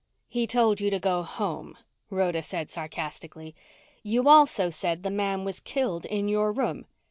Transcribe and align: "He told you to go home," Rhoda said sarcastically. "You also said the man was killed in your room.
"He 0.27 0.47
told 0.47 0.81
you 0.81 0.89
to 0.89 0.97
go 0.97 1.21
home," 1.21 1.77
Rhoda 2.09 2.41
said 2.41 2.71
sarcastically. 2.71 3.53
"You 4.01 4.27
also 4.27 4.71
said 4.71 5.03
the 5.03 5.11
man 5.11 5.45
was 5.45 5.59
killed 5.59 6.07
in 6.07 6.27
your 6.27 6.51
room. 6.51 6.87